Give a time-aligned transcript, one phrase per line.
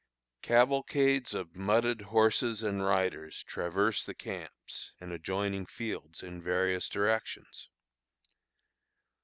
[0.41, 7.69] Cavalcades of mudded horses and riders traverse the camps and adjoining fields in various directions.